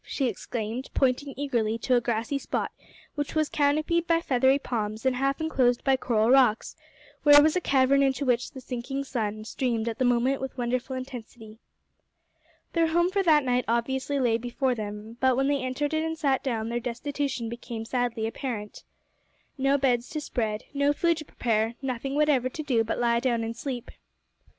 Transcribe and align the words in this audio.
she 0.03 0.25
exclaimed, 0.27 0.89
pointing 0.95 1.31
eagerly 1.37 1.77
to 1.77 1.95
a 1.95 2.01
grassy 2.01 2.39
spot 2.39 2.71
which 3.13 3.35
was 3.35 3.49
canopied 3.49 4.07
by 4.07 4.19
feathery 4.19 4.57
palms, 4.57 5.05
and 5.05 5.15
half 5.15 5.39
enclosed 5.39 5.83
by 5.83 5.95
coral 5.95 6.31
rocks, 6.31 6.75
where 7.21 7.39
was 7.39 7.55
a 7.55 7.61
cavern 7.61 8.01
into 8.01 8.25
which 8.25 8.49
the 8.49 8.61
sinking 8.61 9.03
sun 9.03 9.45
streamed 9.45 9.87
at 9.87 9.99
the 9.99 10.03
moment 10.03 10.41
with 10.41 10.57
wonderful 10.57 10.95
intensity. 10.95 11.59
Their 12.73 12.87
home 12.87 13.11
for 13.11 13.21
that 13.21 13.43
night 13.43 13.63
obviously 13.67 14.19
lay 14.19 14.39
before 14.39 14.73
them, 14.73 15.17
but 15.19 15.37
when 15.37 15.47
they 15.47 15.61
entered 15.61 15.93
it 15.93 16.03
and 16.03 16.17
sat 16.17 16.41
down, 16.43 16.69
their 16.69 16.79
destitution 16.79 17.47
became 17.47 17.85
sadly 17.85 18.25
apparent. 18.25 18.83
No 19.55 19.77
beds 19.77 20.09
to 20.09 20.19
spread, 20.19 20.63
no 20.73 20.93
food 20.93 21.17
to 21.17 21.25
prepare, 21.25 21.75
nothing 21.79 22.15
whatever 22.15 22.49
to 22.49 22.63
do 22.63 22.83
but 22.83 22.97
lie 22.97 23.19
down 23.19 23.43
and 23.43 23.55
sleep. 23.55 23.91